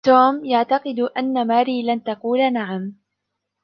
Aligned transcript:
توم 0.03 0.45
يعتقد 0.45 0.99
أن 0.99 1.47
ماري 1.47 1.83
لن 1.83 2.03
تقول 2.03 2.53
نعم. 2.53 2.95